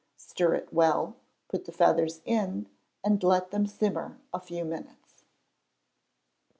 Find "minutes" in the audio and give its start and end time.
4.65-5.25